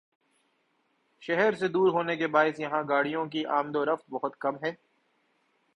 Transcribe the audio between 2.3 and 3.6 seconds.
باعث یہاں گاڑیوں کی